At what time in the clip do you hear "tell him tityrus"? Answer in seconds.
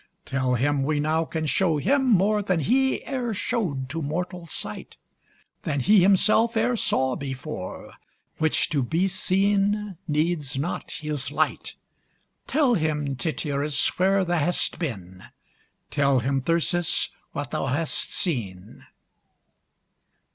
12.47-13.99